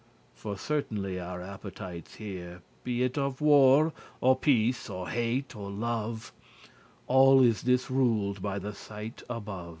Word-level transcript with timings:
*again 0.01 0.09
For 0.33 0.57
certainly 0.57 1.19
our 1.19 1.43
appetites 1.43 2.15
here, 2.15 2.63
Be 2.83 3.03
it 3.03 3.19
of 3.19 3.39
war, 3.39 3.93
or 4.19 4.35
peace, 4.35 4.89
or 4.89 5.09
hate, 5.09 5.55
or 5.55 5.69
love, 5.69 6.33
All 7.05 7.43
is 7.43 7.61
this 7.61 7.91
ruled 7.91 8.41
by 8.41 8.57
the 8.57 8.73
sight* 8.73 9.21
above. 9.29 9.69